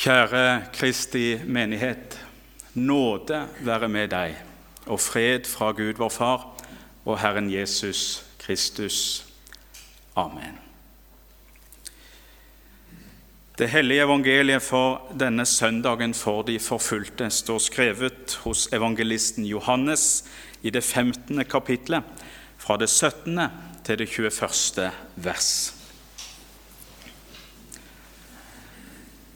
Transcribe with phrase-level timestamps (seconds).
[0.00, 2.14] Kjære Kristi menighet.
[2.74, 4.36] Nåde være med deg,
[4.86, 6.46] og fred fra Gud vår Far
[7.04, 9.26] og Herren Jesus Kristus.
[10.16, 10.56] Amen.
[13.58, 20.24] Det hellige evangeliet for denne søndagen for de forfulgte står skrevet hos evangelisten Johannes
[20.62, 21.44] i det 15.
[21.44, 22.02] kapitlet,
[22.56, 23.38] fra det 17.
[23.84, 24.90] til det 21.
[25.16, 25.79] vers.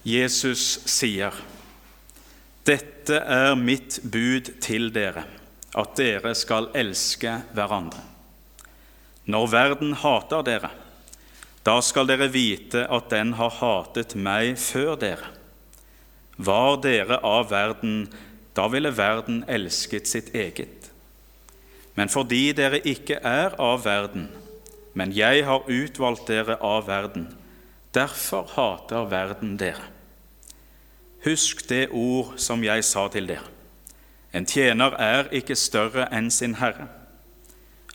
[0.05, 1.32] Jesus sier,
[2.64, 5.25] 'Dette er mitt bud til dere,
[5.75, 8.04] at dere skal elske hverandre.'
[9.25, 10.71] Når verden hater dere,
[11.64, 15.30] da skal dere vite at den har hatet meg før dere.
[16.36, 18.11] Var dere av verden,
[18.52, 20.91] da ville verden elsket sitt eget.
[21.96, 24.29] Men fordi dere ikke er av verden,
[24.93, 27.30] men jeg har utvalgt dere av verden,
[27.96, 29.93] derfor hater verden dere.
[31.25, 33.48] Husk det ord som jeg sa til dere.
[34.34, 36.89] En tjener er ikke større enn sin herre.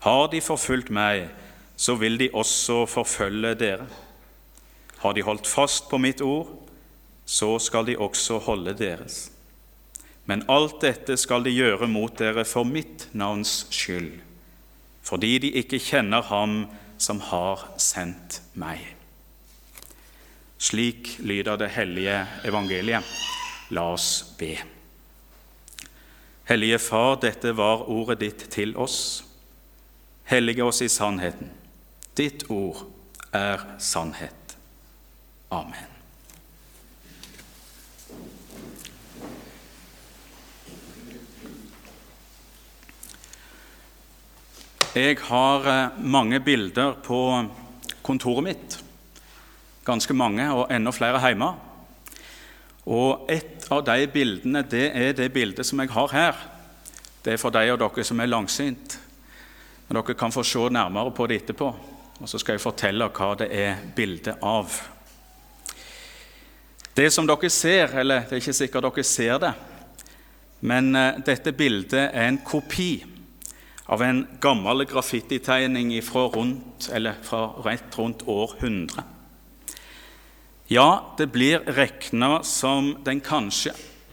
[0.01, 1.27] Har de forfulgt meg,
[1.75, 3.87] så vil de også forfølge dere.
[5.03, 6.49] Har de holdt fast på mitt ord,
[7.25, 9.27] så skal de også holde deres.
[10.25, 14.19] Men alt dette skal de gjøre mot dere for mitt navns skyld,
[15.05, 16.63] fordi de ikke kjenner Ham
[16.97, 18.98] som har sendt meg.
[20.59, 23.03] Slik lyder det hellige evangeliet.
[23.71, 24.57] La oss be.
[26.49, 29.23] Hellige Far, dette var ordet ditt til oss.
[30.27, 31.53] Hellige oss i sannheten.
[32.17, 32.81] Ditt ord
[33.31, 34.57] er sannhet.
[35.49, 35.95] Amen.
[44.97, 47.23] Jeg har eh, mange bilder på
[48.03, 48.79] kontoret mitt
[49.89, 51.49] ganske mange, og enda flere hjemme.
[52.89, 56.39] Og Et av de bildene det er det bildet som jeg har her.
[57.21, 58.95] Det er for de av dere som er langsynt.
[59.87, 61.67] Men dere kan få se nærmere på det etterpå.
[62.19, 64.73] Og så skal jeg fortelle hva det er bilde av.
[66.95, 69.53] Det som dere ser, eller det er ikke sikkert dere ser det,
[70.59, 73.05] men eh, dette bildet er en kopi
[73.89, 76.89] av en gammel graffititegning fra, rundt,
[77.23, 79.18] fra rett rundt år 100.
[80.71, 83.71] Ja, det blir regna som den kanskje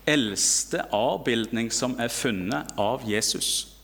[0.08, 3.74] eldste avbildning som er funnet av Jesus.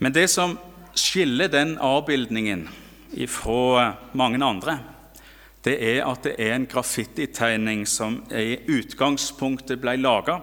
[0.00, 0.56] Men det som
[0.96, 2.64] skiller den avbildningen
[3.28, 4.78] fra mange andre,
[5.68, 10.40] det er at det er en graffititegning som i utgangspunktet ble laga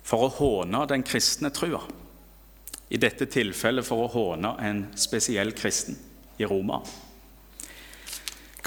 [0.00, 1.84] for å håne den kristne trua.
[2.88, 6.00] I dette tilfellet for å håne en spesiell kristen
[6.40, 6.80] i Roma.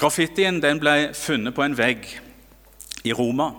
[0.00, 2.06] Graffitien ble funnet på en vegg
[3.04, 3.50] i Roma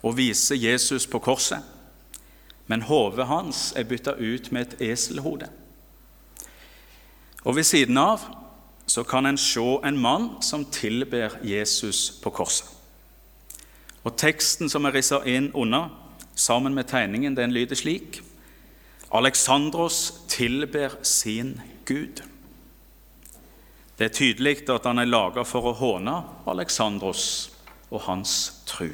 [0.00, 1.60] og viser Jesus på korset,
[2.72, 5.50] men hodet hans er bytta ut med et eselhode.
[7.44, 8.24] Og Ved siden av
[8.88, 12.66] så kan en se en mann som tilber Jesus på korset.
[14.04, 15.90] Og Teksten som er rissa inn under,
[16.34, 18.22] sammen med tegningen, den lyder slik.:
[19.12, 22.22] Alexandros tilber sin Gud.
[23.98, 27.24] Det er tydelig at han er laga for å håne Aleksandros
[27.90, 28.34] og hans
[28.68, 28.92] tru.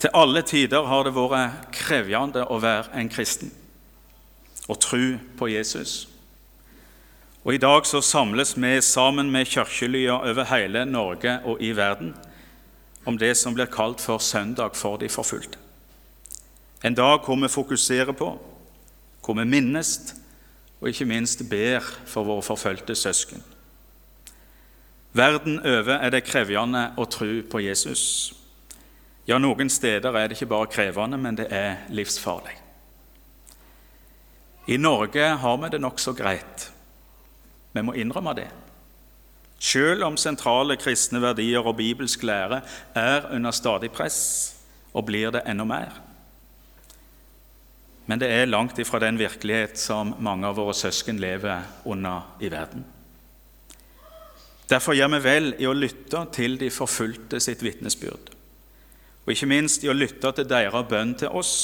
[0.00, 3.52] Til alle tider har det vært krevende å være en kristen
[4.66, 6.06] og tru på Jesus.
[7.46, 12.14] Og I dag så samles vi sammen med kirkelya over hele Norge og i verden
[13.06, 15.58] om det som blir kalt for Søndag for de forfulgte.
[16.82, 18.32] En dag hvor vi fokuserer på,
[19.24, 20.14] hvor vi minnes
[20.86, 23.42] og ikke minst ber for våre forfulgte søsken.
[25.16, 28.34] Verden over er det krevende å tro på Jesus.
[29.26, 32.54] Ja, noen steder er det ikke bare krevende, men det er livsfarlig.
[34.70, 36.68] I Norge har vi det nokså greit.
[37.74, 38.46] Vi må innrømme det.
[39.58, 42.60] Selv om sentrale kristne verdier og bibelsk lære
[42.94, 44.20] er under stadig press,
[44.94, 45.98] og blir det enda mer,
[48.06, 52.50] men det er langt ifra den virkelighet som mange av våre søsken lever under i
[52.50, 52.84] verden.
[54.70, 58.30] Derfor gjør vi vel i å lytte til de forfulgte sitt vitnesbyrd,
[59.26, 61.54] og ikke minst i å lytte til deres bønn til oss,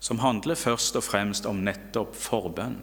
[0.00, 2.78] som handler først og fremst om nettopp forbønn.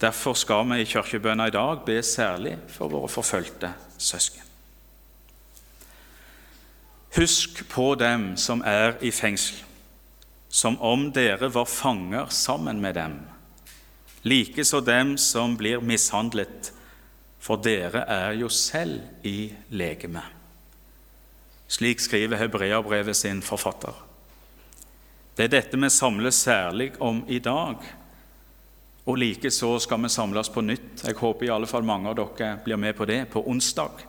[0.00, 4.42] Derfor skal vi i kirkebønna i dag be særlig for våre forfulgte søsken.
[7.18, 9.67] Husk på dem som er i fengsel
[10.48, 13.18] som om dere var fanger sammen med dem,
[14.22, 16.72] likeså dem som blir mishandlet,
[17.38, 20.24] for dere er jo selv i legeme.
[21.68, 23.92] Slik skriver Hebreabrevet sin forfatter.
[25.36, 27.84] Det er dette vi samles særlig om i dag.
[29.08, 31.04] Og likeså skal vi samles på nytt.
[31.04, 34.02] Jeg håper i alle fall mange av dere blir med på det på onsdag,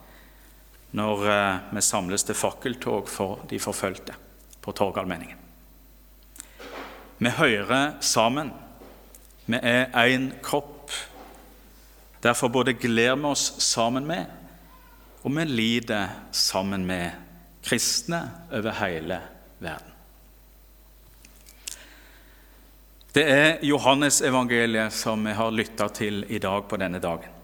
[0.97, 4.17] når eh, vi samles til fakkeltog for de forfulgte
[4.59, 5.38] på Torgallmenningen.
[7.19, 8.53] Vi hører sammen.
[9.45, 10.91] Vi er én kropp.
[12.23, 14.25] Derfor både gleder vi oss sammen med,
[15.23, 17.11] og vi lider sammen med
[17.63, 18.21] kristne
[18.51, 19.19] over hele
[19.59, 19.91] verden.
[23.13, 27.35] Det er Johannesevangeliet som vi har lytta til i dag på denne dagen.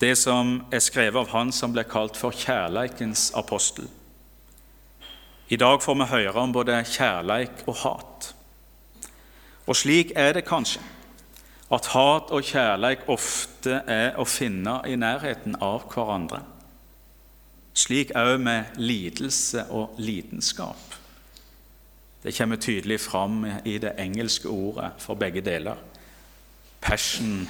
[0.00, 3.88] Det som er skrevet av han som ble kalt for kjærleikens apostel.
[5.48, 8.34] I dag får vi høre om både kjærleik og hat.
[9.68, 10.80] Og slik er det kanskje
[11.68, 16.40] at hat og kjærleik ofte er å finne i nærheten av hverandre.
[17.76, 20.96] Slik òg med lidelse og lidenskap.
[22.24, 25.76] Det kommer tydelig fram i det engelske ordet for begge deler.
[26.80, 27.44] Passion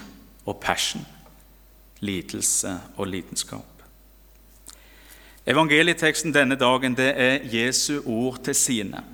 [0.46, 1.06] og passion.
[2.00, 3.82] Lidelse og lidenskap.
[5.46, 9.04] Evangelieteksten denne dagen det er Jesu ord til sine.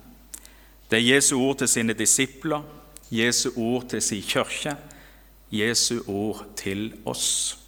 [0.91, 2.65] Det er Jesu ord til sine disipler,
[3.11, 4.77] Jesu ord til sin kirke,
[5.53, 7.59] Jesu ord til oss.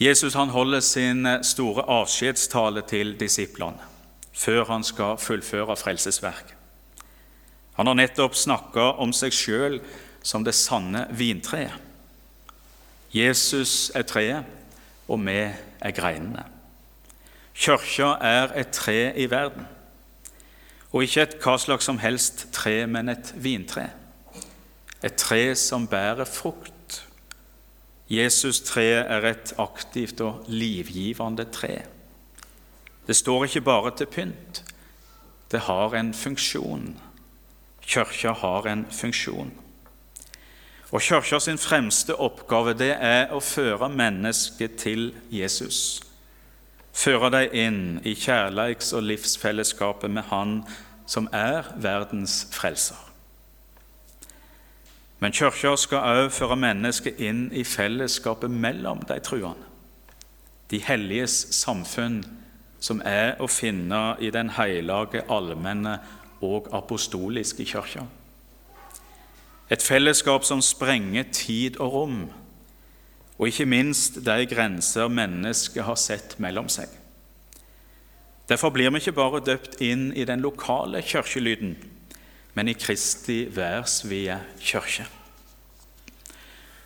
[0.00, 3.90] Jesus han holder sin store avskjedstale til disiplene
[4.32, 6.54] før han skal fullføre frelsesverket.
[7.76, 9.78] Han har nettopp snakka om seg sjøl
[10.24, 11.76] som det sanne vintreet.
[13.12, 14.48] Jesus er treet,
[15.08, 16.46] og vi er greinene.
[17.52, 19.66] Kirka er et tre i verden.
[20.92, 23.88] Og ikke et hva slags som helst tre, men et vintre.
[25.02, 27.00] Et tre som bærer frukt.
[28.12, 31.82] Jesus-treet er et aktivt og livgivende tre.
[33.06, 34.62] Det står ikke bare til pynt.
[35.50, 37.00] Det har en funksjon.
[37.80, 39.52] Kirka har en funksjon.
[40.92, 46.02] Og Kirka sin fremste oppgave det er å føre mennesket til Jesus
[46.92, 50.62] føre deg inn i kjærleiks- og livsfellesskapet med Han
[51.06, 52.98] som er verdens frelser.
[55.20, 59.68] Men Kirka skal også føre mennesket inn i fellesskapet mellom de truende.
[60.70, 62.24] De helliges samfunn,
[62.80, 65.98] som er å finne i den hellige, allmenne
[66.42, 68.06] og apostoliske kirka.
[69.70, 72.18] Et fellesskap som sprenger tid og rom
[73.38, 76.90] og ikke minst de grenser mennesket har sett mellom seg.
[78.50, 81.76] Derfor blir vi ikke bare døpt inn i den lokale kirkelyden,
[82.52, 85.06] men i Kristi værsvide kirke.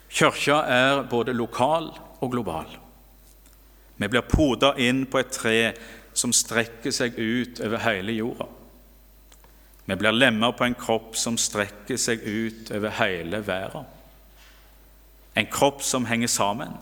[0.09, 1.91] Kirka er både lokal
[2.21, 2.69] og global.
[3.97, 5.59] Vi blir poda inn på et tre
[6.17, 8.47] som strekker seg ut over hele jorda.
[9.87, 13.85] Vi blir lemmer på en kropp som strekker seg ut over hele verden.
[15.37, 16.73] En kropp som henger sammen,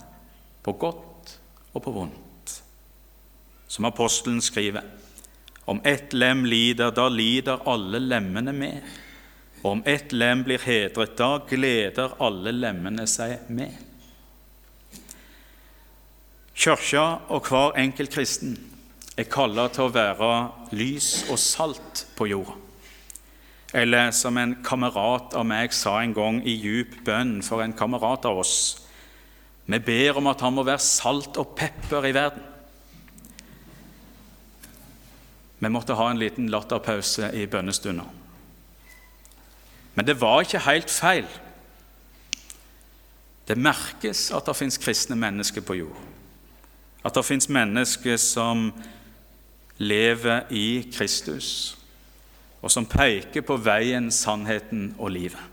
[0.63, 1.35] på godt
[1.73, 2.53] og på vondt.
[3.67, 4.85] Som apostelen skriver
[5.65, 8.81] om ett lem lider, da lider alle lemmene med.
[9.63, 13.73] Og om ett lem blir hedret, da gleder alle lemmene seg med.
[16.55, 18.53] Kirka og hver enkelt kristen
[19.17, 20.29] er kalla til å være
[20.77, 22.64] lys og salt på jorda.
[23.75, 28.23] Eller som en kamerat av meg sa en gang i djup bønn for en kamerat
[28.29, 28.57] av oss
[29.65, 32.43] Vi ber om at han må være salt og pepper i verden.
[35.57, 38.05] Vi måtte ha en liten latterpause i bønnestunder.
[39.95, 41.25] Men det var ikke helt feil.
[43.47, 45.97] Det merkes at det fins kristne mennesker på jord.
[47.01, 48.69] At det fins mennesker som
[49.81, 51.73] lever i Kristus
[52.65, 55.51] og som peker på veien, sannheten og livet.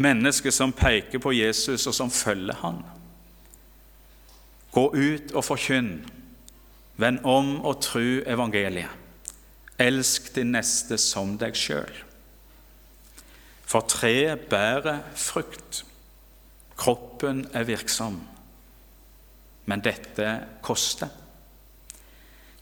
[0.00, 2.78] Mennesker som peker på Jesus, og som følger han.
[4.72, 5.98] Gå ut og forkynn.
[6.96, 8.96] Vend om og tru evangeliet.
[9.80, 11.92] Elsk din neste som deg sjøl.
[13.68, 15.84] For treet bærer frukt.
[16.80, 18.16] Kroppen er virksom.
[19.68, 20.32] Men dette
[20.64, 21.12] koster.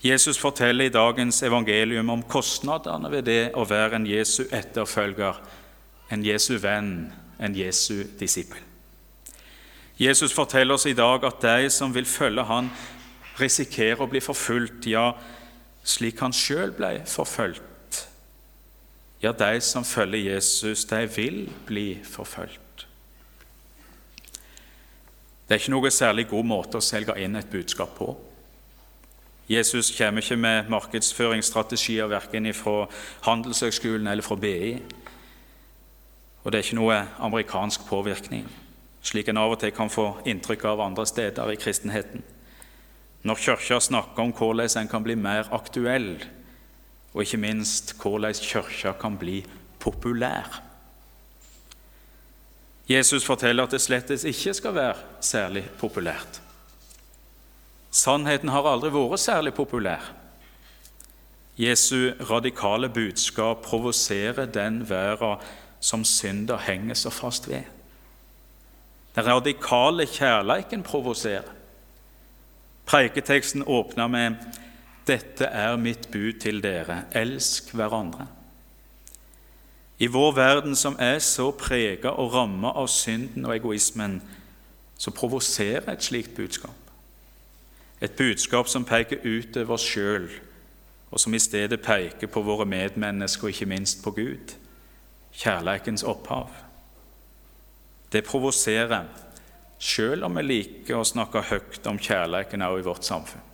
[0.05, 5.41] Jesus forteller i dagens evangelium om kostnadene ved det å være en Jesu etterfølger,
[6.15, 7.09] en Jesu venn,
[7.43, 8.63] en Jesu disippel.
[9.99, 12.71] Jesus forteller oss i dag at de som vil følge han,
[13.41, 15.11] risikerer å bli forfulgt, ja,
[15.83, 18.05] slik han sjøl ble forfulgt.
[19.19, 22.87] Ja, de som følger Jesus, de vil bli forfulgt.
[25.49, 28.13] Det er ikke noe særlig god måte å selge inn et budskap på.
[29.49, 32.87] Jesus kommer ikke med markedsføringsstrategier verken fra
[33.25, 34.75] Handelshøgskolen eller fra BI.
[36.45, 38.45] Og det er ikke noe amerikansk påvirkning,
[39.01, 42.23] slik en av og til kan få inntrykk av andre steder i kristenheten.
[43.25, 46.15] Når Kirka snakker om hvordan en kan bli mer aktuell,
[47.15, 49.43] og ikke minst hvordan Kirka kan bli
[49.81, 50.61] populær.
[52.89, 56.41] Jesus forteller at det slettes ikke skal være særlig populært.
[57.91, 60.13] Sannheten har aldri vært særlig populær.
[61.59, 65.41] Jesu radikale budskap provoserer den verden
[65.81, 67.63] som synder henger så fast ved.
[69.17, 71.55] Den radikale kjærleiken provoserer.
[72.87, 74.35] Preiketeksten åpner med
[75.07, 78.27] 'Dette er mitt bud til dere, elsk hverandre'.
[79.99, 84.23] I vår verden som er så prega og ramma av synden og egoismen,
[84.99, 86.88] så provoserer et slikt budskap.
[88.01, 90.29] Et budskap som peker utover oss sjøl,
[91.11, 94.55] og som i stedet peker på våre medmennesker og ikke minst på Gud,
[95.33, 96.51] kjærleikens opphav.
[98.13, 99.05] Det provoserer,
[99.79, 103.45] sjøl om vi liker å snakke høyt om kjærleiken også i vårt samfunn.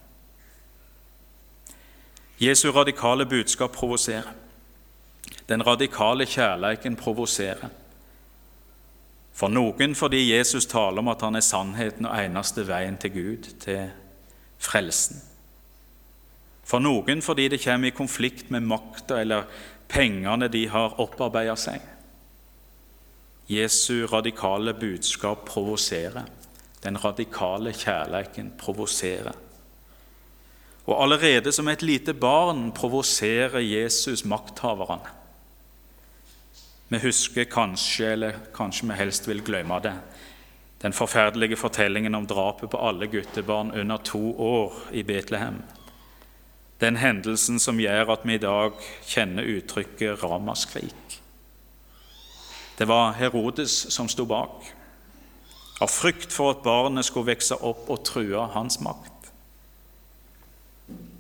[2.38, 4.32] Jesu radikale budskap provoserer.
[5.48, 7.68] Den radikale kjærleiken provoserer.
[9.34, 13.48] For noen fordi Jesus taler om at han er sannheten og eneste veien til Gud,
[13.60, 13.90] til
[14.64, 15.20] frelsen.
[16.64, 19.48] For noen fordi det kommer i konflikt med makta eller
[19.88, 21.82] pengene de har opparbeida seg.
[23.52, 26.24] Jesu radikale budskap provoserer.
[26.84, 29.36] Den radikale kjærleiken provoserer.
[30.84, 35.12] Og allerede som et lite barn provoserer Jesus makthaverne.
[36.88, 39.94] Vi husker kanskje, eller kanskje vi helst vil glemme det,
[40.84, 45.62] den forferdelige fortellingen om drapet på alle guttebarn under to år i Betlehem.
[46.80, 48.76] Den hendelsen som gjør at vi i dag
[49.08, 51.20] kjenner uttrykket 'ramaskrik'.
[52.78, 54.74] Det var Herodes som sto bak,
[55.80, 59.32] av frykt for at barnet skulle vokse opp og true hans makt.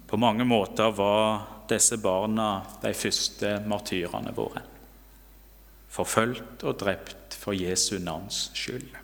[0.06, 4.62] På mange måter var disse barna de første martyrene våre
[5.94, 9.03] forfulgt og drept for Jesu navns skyld.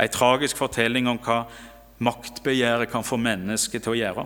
[0.00, 1.44] En tragisk fortelling om hva
[2.02, 4.24] maktbegjæret kan få mennesket til å gjøre.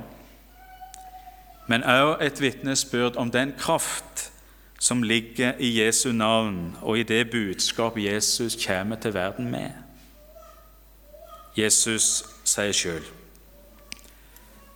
[1.66, 4.30] Men òg et vitnesbyrd om den kraft
[4.78, 9.73] som ligger i Jesu navn og i det budskap Jesus kommer til verden med.
[11.56, 13.04] Jesus sier sjøl.: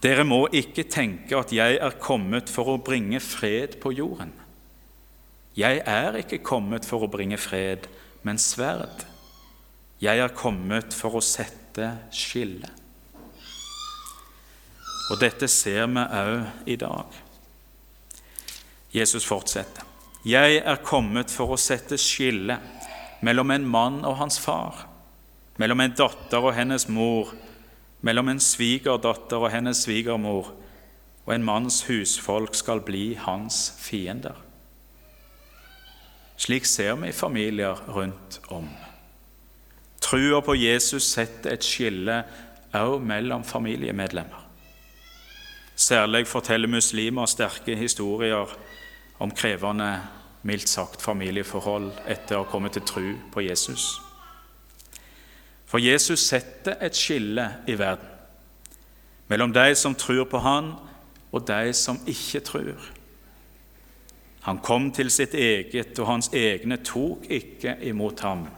[0.03, 4.33] Dere må ikke tenke at jeg er kommet for å bringe fred på jorden.
[5.57, 7.87] Jeg er ikke kommet for å bringe fred,
[8.23, 9.05] men sverd.
[10.01, 12.69] Jeg er kommet for å sette skille.
[15.11, 17.19] Og dette ser vi òg i dag.
[18.97, 19.85] Jesus fortsetter.
[20.25, 22.57] Jeg er kommet for å sette skille
[23.21, 24.87] mellom en mann og hans far,
[25.61, 27.35] mellom en datter og hennes mor,
[28.01, 30.55] mellom en svigerdatter og hennes svigermor,
[31.27, 34.37] og en manns husfolk skal bli hans fiender.
[36.41, 38.71] Slik ser vi familier rundt om.
[40.11, 42.17] Trua på Jesus setter et skille
[42.75, 44.41] òg mellom familiemedlemmer.
[45.79, 48.51] Særlig forteller muslimer sterke historier
[49.23, 50.01] om krevende,
[50.43, 54.01] mildt sagt, familieforhold etter å ha kommet til tru på Jesus.
[55.71, 58.17] For Jesus setter et skille i verden
[59.31, 60.73] mellom de som tror på Han,
[61.31, 62.89] og de som ikke tror.
[64.43, 68.49] Han kom til sitt eget, og hans egne tok ikke imot ham.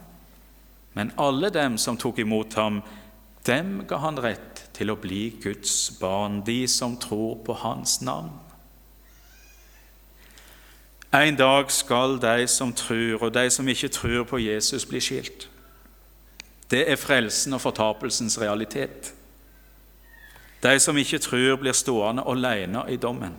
[0.95, 2.83] Men alle dem som tok imot ham,
[3.47, 8.33] dem ga han rett til å bli Guds barn, de som tror på hans navn.
[11.13, 15.49] En dag skal de som tror, og de som ikke tror på Jesus, bli skilt.
[16.71, 19.13] Det er frelsen og fortapelsens realitet.
[20.63, 23.35] De som ikke tror, blir stående alene i dommen.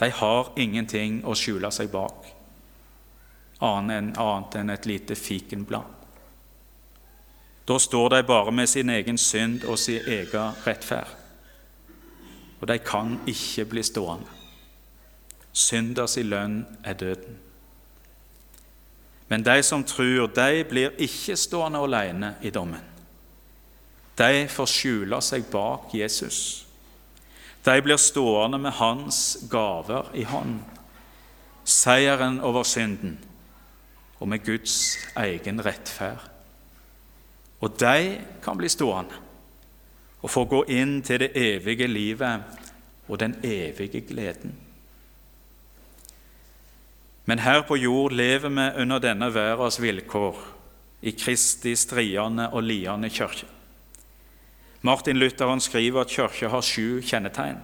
[0.00, 2.26] De har ingenting å skjule seg bak,
[3.64, 6.03] annet enn et lite fikenblad.
[7.68, 11.08] Da står de bare med sin egen synd og sin egen rettferd.
[12.60, 14.28] Og de kan ikke bli stående.
[15.52, 17.38] Synders lønn er døden.
[19.28, 22.82] Men de som tror, de blir ikke stående alene i dommen.
[24.18, 26.66] De får skjule seg bak Jesus.
[27.64, 30.60] De blir stående med hans gaver i hånd,
[31.64, 33.16] seieren over synden
[34.20, 36.33] og med Guds egen rettferd.
[37.64, 39.22] Og de kan bli stående
[40.24, 42.60] og få gå inn til det evige livet
[43.08, 44.54] og den evige gleden.
[47.24, 50.40] Men her på jord lever vi under denne verdens vilkår,
[51.04, 53.46] i Kristi striende og liende kirke.
[54.80, 57.60] Martin Luther han skriver at kirka har sju kjennetegn.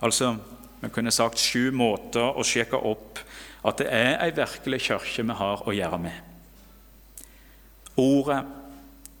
[0.00, 0.36] Altså,
[0.80, 3.20] vi kunne sagt sju måter å sjekke opp
[3.64, 6.16] at det er ei virkelig kirke vi har å gjøre med.
[8.00, 8.40] Ordet,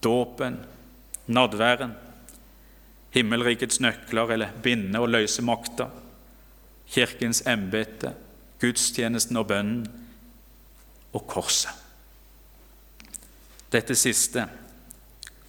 [0.04, 0.60] dåpen,
[1.26, 1.94] nadværen,
[3.14, 5.88] himmelrikets nøkler eller binde- og løse makter,
[6.94, 8.12] Kirkens embete,
[8.60, 9.86] gudstjenesten og bønnen
[11.16, 11.72] og korset.
[13.72, 14.44] Dette siste,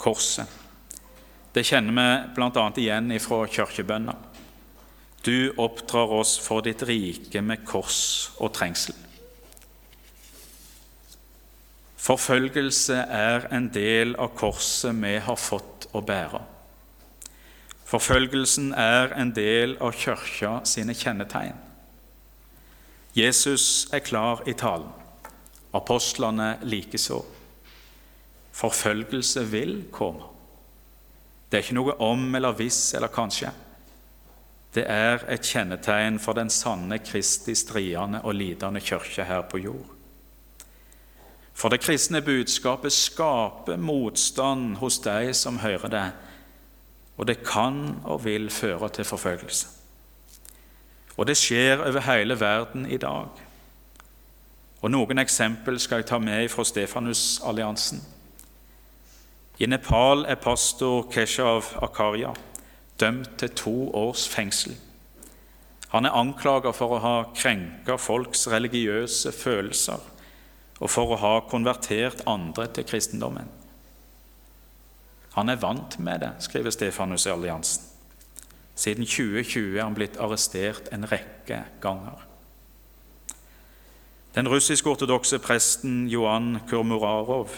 [0.01, 0.47] korset,
[1.53, 2.63] det kjenner vi bl.a.
[2.81, 4.15] igjen fra kirkebønna.
[5.23, 8.95] Du oppdrar oss for ditt rike med kors og trengsel.
[12.05, 16.41] Forfølgelse er en del av korset vi har fått å bære.
[17.85, 21.57] Forfølgelsen er en del av kirka sine kjennetegn.
[23.17, 24.91] Jesus er klar i talen,
[25.73, 27.23] apostlene likeså.
[28.53, 30.29] Forfølgelse vil komme.
[31.49, 33.49] Det er ikke noe om eller hvis eller kanskje.
[34.75, 39.94] Det er et kjennetegn for den sanne Kristi striende og lidende kirke her på jord.
[41.55, 46.11] For det kristne budskapet skaper motstand hos de som hører det,
[47.17, 49.67] og det kan og vil føre til forfølgelse.
[51.17, 53.27] Og det skjer over hele verden i dag.
[54.81, 58.01] Og Noen eksempel skal jeg ta med fra Stefanusalliansen.
[59.59, 62.33] I Nepal er pastor Keshav Akarya
[62.99, 64.75] dømt til to års fengsel.
[65.89, 70.03] Han er anklaget for å ha krenka folks religiøse følelser
[70.79, 73.47] og for å ha konvertert andre til kristendommen.
[75.35, 77.83] Han er vant med det, skriver Stefanus i Alliansen.
[78.75, 82.25] Siden 2020 er han blitt arrestert en rekke ganger.
[84.35, 87.55] Den russisk-ortodokse presten Johan Kurmurarov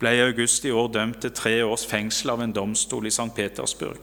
[0.00, 3.28] ble i august i år dømt til tre års fengsel av en domstol i St.
[3.36, 4.00] Petersburg.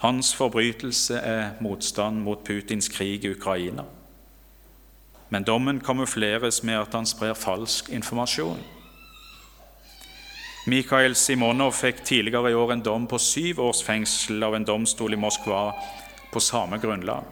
[0.00, 3.84] Hans forbrytelse er motstand mot Putins krig i Ukraina.
[5.28, 8.60] Men dommen kamufleres med at han sprer falsk informasjon.
[10.66, 15.14] Mikhail Simonov fikk tidligere i år en dom på syv års fengsel av en domstol
[15.14, 15.68] i Moskva
[16.32, 17.26] på samme grunnlag.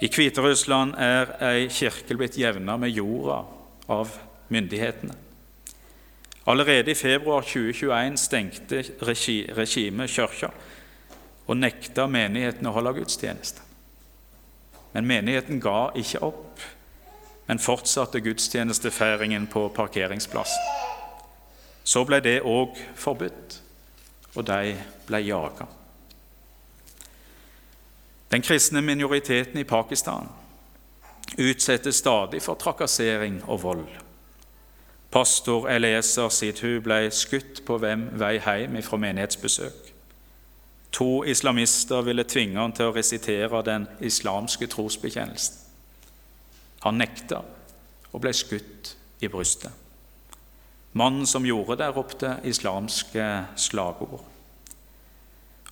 [0.00, 3.42] I Hviterussland er ei kirke blitt jevna med jorda
[3.92, 4.12] av
[4.48, 5.16] myndighetene.
[6.48, 10.52] Allerede i februar 2021 stengte regimet kirka
[11.46, 13.69] og nekta menigheten å holde gudstjeneste.
[14.92, 16.60] Men menigheten ga ikke opp,
[17.46, 20.78] men fortsatte gudstjenestefeiringen på parkeringsplassen.
[21.84, 23.60] Så ble det òg forbudt,
[24.34, 24.76] og de
[25.06, 25.66] ble jaga.
[28.30, 30.28] Den kristne minoriteten i Pakistan
[31.38, 33.88] utsettes stadig for trakassering og vold.
[35.10, 39.89] Pastor Eliezer Sidhu ble skutt på vei hjem fra menighetsbesøk.
[40.92, 45.56] To islamister ville tvinge han til å resitere den islamske trosbekjennelsen.
[46.84, 47.42] Han nekta
[48.10, 49.70] og ble skutt i brystet.
[50.92, 53.26] Mannen som gjorde det, ropte islamske
[53.60, 54.24] slagord.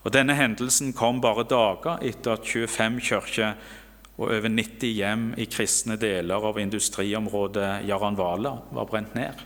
[0.04, 3.56] Og Denne hendelsen kom bare dager etter at 25 kirker
[4.18, 9.42] og over 90 hjem i kristne deler av industriområdet Jaranvala var brent ned,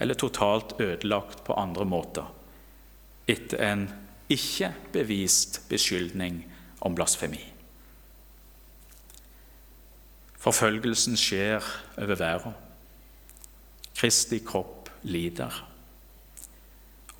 [0.00, 2.28] eller totalt ødelagt på andre måter,
[3.28, 3.88] etter en
[4.30, 6.44] ikke bevist beskyldning
[6.80, 7.42] om blasfemi.
[10.40, 11.64] Forfølgelsen skjer
[11.98, 12.54] over verden.
[13.96, 15.52] Kristi kropp lider.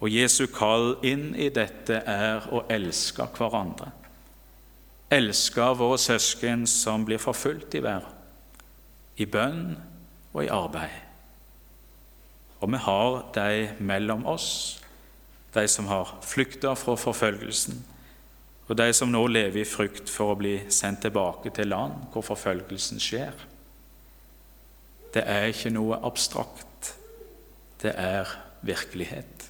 [0.01, 3.91] Og Jesu kall inn i dette er å elske hverandre.
[5.13, 8.17] Elske våre søsken som blir forfulgt i verden,
[9.21, 9.75] i bønn
[10.33, 10.97] og i arbeid.
[12.61, 14.80] Og vi har de mellom oss,
[15.55, 17.81] de som har flykta fra forfølgelsen,
[18.69, 22.23] og de som nå lever i frykt for å bli sendt tilbake til land hvor
[22.23, 23.35] forfølgelsen skjer.
[25.11, 26.93] Det er ikke noe abstrakt
[27.83, 28.29] det er
[28.61, 29.47] virkelighet.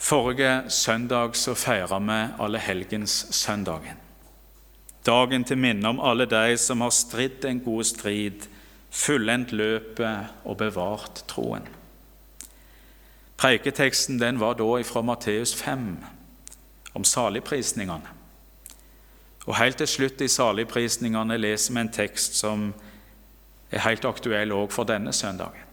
[0.00, 3.98] Forrige søndag så feira vi allehelgenssøndagen.
[5.06, 8.46] Dagen til minne om alle de som har stridd en god strid,
[8.90, 11.66] fullendt løpet og bevart troen.
[13.40, 15.96] Preiketeksten den var da fra Matteus 5,
[16.92, 18.08] om saligprisningene.
[19.46, 22.66] Og Helt til slutt i saligprisningene leser vi en tekst som
[23.72, 25.64] er helt aktuell òg for denne søndagen.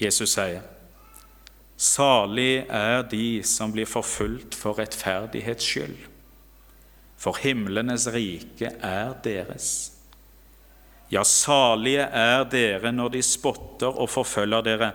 [0.00, 0.62] Jesus sier,
[1.76, 6.08] 'Salig er de som blir forfulgt for rettferdighets skyld.'
[7.16, 9.92] For himlenes rike er deres.
[11.10, 14.92] Ja, salige er dere når de spotter og forfølger dere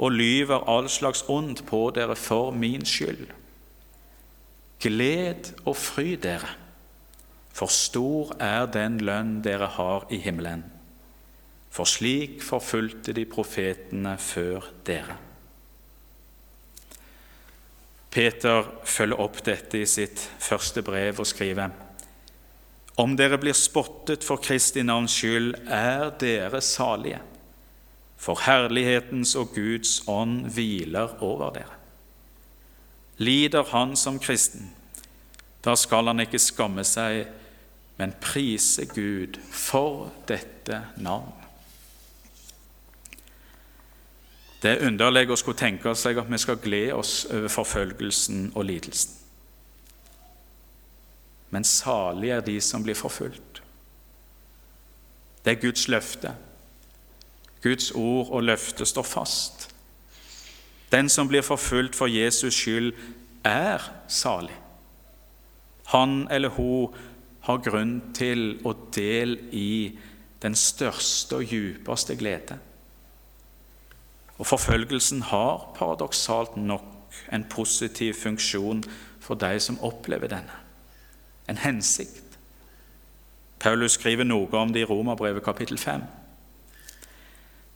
[0.00, 3.28] og lyver all slags ondt på dere for min skyld.
[4.80, 6.54] Gled og fry dere,
[7.52, 10.64] for stor er den lønn dere har i himmelen.
[11.70, 15.18] For slik forfulgte de profetene før dere.
[18.10, 21.76] Peter følger opp dette i sitt første brev og skriver
[23.00, 27.20] om dere blir spottet for Kristi navns skyld, er dere salige,
[28.20, 31.76] for herlighetens og Guds ånd hviler over dere.
[33.20, 34.70] Lider han som kristen,
[35.64, 37.26] da skal han ikke skamme seg,
[38.00, 41.36] men prise Gud for dette navn.
[44.60, 48.68] Det er underlig å skulle tenke seg at vi skal glede oss over forfølgelsen og
[48.68, 49.20] lidelsen
[51.50, 53.62] men salige er de som blir forfulgt.
[55.44, 56.34] Det er Guds løfte.
[57.62, 59.66] Guds ord og løfte står fast.
[60.92, 62.92] Den som blir forfulgt for Jesus skyld,
[63.44, 64.56] er salig.
[65.92, 66.94] Han eller hun
[67.40, 69.98] har grunn til å del i
[70.42, 72.58] den største og djupeste glede.
[74.38, 78.84] Og Forfølgelsen har paradoksalt nok en positiv funksjon
[79.20, 80.60] for de som opplever denne
[81.50, 82.38] en hensikt.
[83.60, 86.04] Paulus skriver noe om det i Romerbrevet kapittel 5.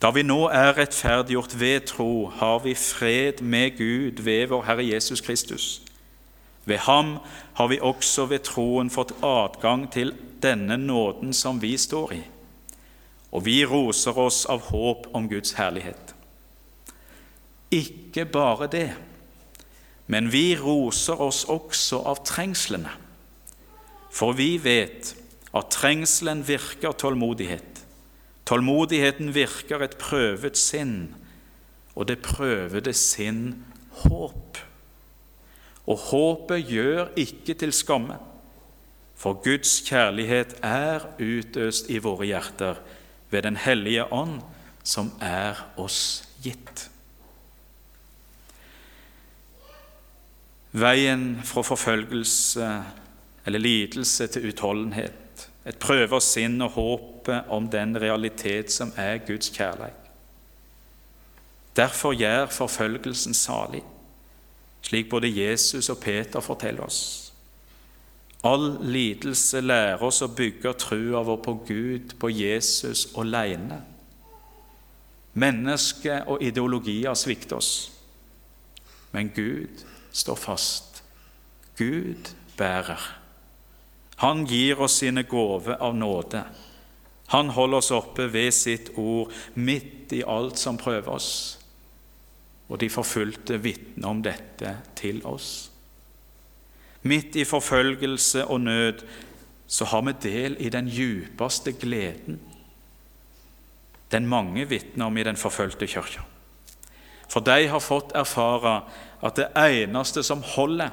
[0.05, 4.85] Da vi nå er rettferdiggjort ved tro, har vi fred med Gud ved vår Herre
[4.85, 5.83] Jesus Kristus.
[6.65, 7.17] Ved ham
[7.55, 10.13] har vi også ved troen fått adgang til
[10.43, 12.21] denne nåden som vi står i,
[13.33, 16.13] og vi roser oss av håp om Guds herlighet.
[17.73, 18.91] Ikke bare det,
[20.07, 22.93] men vi roser oss også av trengslene
[24.15, 25.15] for vi vet
[25.55, 27.74] at trengselen virker tålmodighet.
[28.45, 31.15] Tålmodigheten virker et prøvet sinn,
[31.95, 33.65] og det prøvede sinn
[34.05, 34.59] håp.
[35.89, 38.19] Og håpet gjør ikke til skamme,
[39.17, 42.81] for Guds kjærlighet er utøst i våre hjerter
[43.31, 44.41] ved Den hellige ånd,
[44.85, 46.89] som er oss gitt.
[50.75, 52.69] Veien fra forfølgelse
[53.47, 55.24] eller lidelse til utholdenhet.
[55.65, 60.01] Et prøver sinn og håpet om den realitet som er Guds kjærlighet.
[61.77, 63.83] Derfor gjør forfølgelsen salig,
[64.83, 67.33] slik både Jesus og Peter forteller oss.
[68.45, 73.81] All lidelse lærer oss å bygge trua vår på Gud, på Jesus alene.
[75.35, 77.73] Mennesket og ideologier svikter oss,
[79.17, 81.03] men Gud står fast.
[81.79, 83.24] Gud bærer.
[84.17, 86.45] Han gir oss sine gaver av nåde.
[87.27, 91.31] Han holder oss oppe ved sitt ord midt i alt som prøver oss.
[92.69, 95.71] Og de forfulgte vitner om dette til oss.
[97.05, 99.03] Midt i forfølgelse og nød
[99.67, 102.39] så har vi del i den djupeste gleden.
[104.13, 106.23] Den mange vitner om i den forfulgte kirka.
[107.29, 108.85] For de har fått erfare
[109.25, 110.93] at det eneste som holder,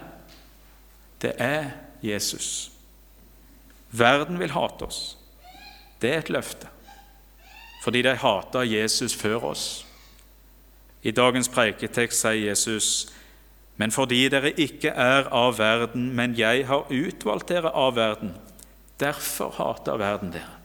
[1.21, 1.69] det er
[2.01, 2.70] Jesus.
[3.91, 5.17] Verden vil hate oss.
[6.01, 6.67] Det er et løfte,
[7.84, 9.65] fordi de hata Jesus før oss.
[11.04, 13.10] I dagens preiketekst sier Jesus,
[13.77, 18.36] men fordi dere ikke er av verden, men jeg har utvalgt dere av verden,
[19.01, 20.58] derfor hater verden dere.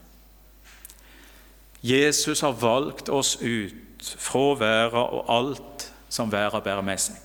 [1.86, 7.16] Jesus har valgt oss ut fra verden og alt som verden bærer med seg.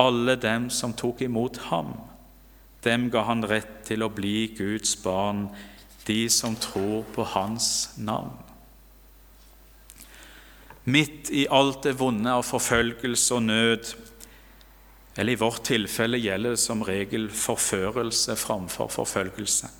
[0.00, 1.94] Alle dem som tok imot ham
[2.86, 5.48] dem ga han rett til å bli Guds barn,
[6.06, 8.34] de som tror på Hans navn.
[10.86, 13.88] Midt i alt det vonde av forfølgelse og nød,
[15.16, 19.70] eller i vårt tilfelle gjelder det som regel forførelse framfor forfølgelse,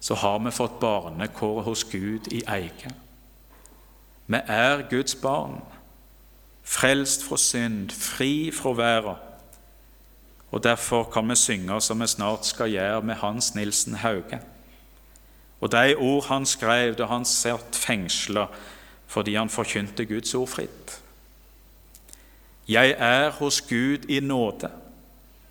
[0.00, 2.92] så har vi fått barnekår hos Gud i eie.
[4.30, 5.58] Vi er Guds barn,
[6.62, 9.29] frelst fra synd, fri fra verden
[10.50, 14.40] og Derfor kan vi synge som vi snart skal gjøre med Hans Nilsen Hauge.
[15.60, 18.48] Og de ord han skrev da han satt fengsla
[19.10, 21.00] fordi han forkynte Guds ord fritt.
[22.68, 24.70] Jeg er hos Gud i nåde.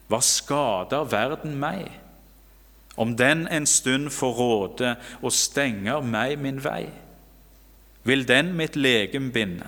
[0.07, 1.91] Hva skader verden meg?
[2.99, 6.89] om den en stund får råde og stenger meg min vei,
[8.03, 9.67] vil den mitt legem binde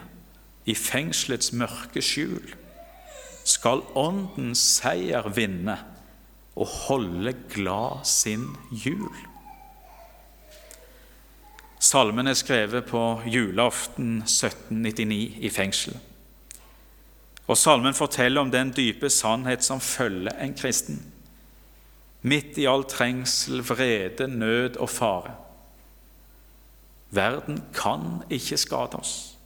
[0.68, 2.52] i fengselets mørke skjul.
[3.44, 5.78] Skal Åndens seier vinne
[6.56, 9.12] og holde glad sin jul.
[11.82, 15.98] Salmen er skrevet på julaften 1799 i fengsel.
[17.50, 21.02] Og Salmen forteller om den dype sannhet som følger en kristen.
[22.22, 25.34] Midt i all trengsel, vrede, nød og fare.
[27.10, 29.38] Verden kan ikke skade oss.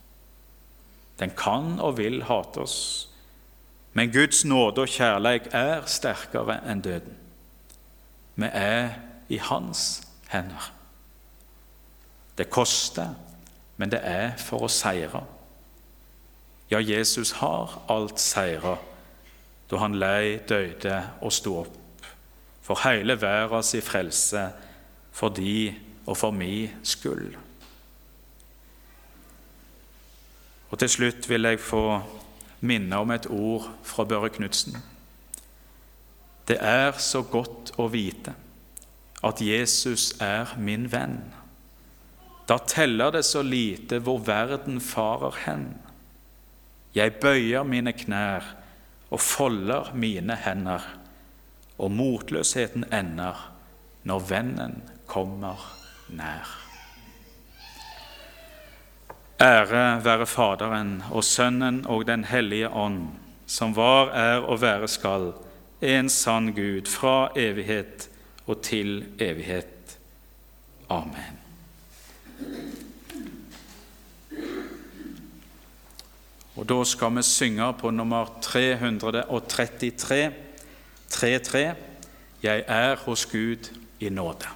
[1.19, 3.07] Den kan og vil hate oss.
[3.95, 7.15] Men Guds nåde og kjærlighet er sterkere enn døden.
[8.35, 8.97] Vi er
[9.31, 10.71] i Hans hender.
[12.37, 13.13] Det koster,
[13.77, 15.23] men det er for å seire.
[16.71, 18.75] Ja, Jesus har alt seira
[19.71, 21.81] da han lei, døde og sto opp
[22.65, 24.49] for hele verdens frelse,
[25.13, 25.71] for de
[26.05, 27.35] og for mi skyld.
[30.69, 32.01] Og Til slutt vil jeg få
[32.65, 34.77] minne om et ord fra Børre Knutsen.
[36.47, 38.35] Det er så godt å vite
[39.25, 41.17] at Jesus er min venn.
[42.45, 45.65] Da teller det så lite hvor verden farer hen.
[46.95, 48.45] Jeg bøyer mine knær
[49.09, 50.83] og folder mine hender,
[51.77, 53.41] og motløsheten ender
[54.03, 54.77] når vennen
[55.09, 55.65] kommer
[56.09, 56.64] nær.
[59.41, 63.07] Ære være Faderen og Sønnen og Den hellige ånd,
[63.45, 65.33] som var, er og være skal,
[65.81, 68.09] en sann Gud, fra evighet
[68.47, 69.97] og til evighet.
[70.89, 71.39] Amen.
[76.55, 80.31] Og Da skal vi synge på nummer 333,
[81.11, 81.75] 3-3,
[82.43, 84.54] Jeg er hos Gud i nåde.